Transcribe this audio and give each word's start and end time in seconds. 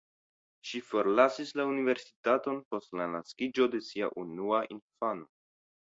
Ŝi 0.69 0.79
forlasis 0.85 1.51
la 1.59 1.65
universitaton 1.73 2.59
post 2.73 2.97
la 3.03 3.07
naskiĝo 3.17 3.69
de 3.77 3.83
sia 3.91 4.11
unua 4.23 4.67
infano. 4.79 5.29